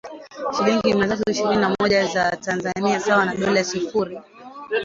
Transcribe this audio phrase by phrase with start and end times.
[0.57, 4.21] shilingi mia tatu ishirini na mmoja za Tanzania sawa na dola sifuri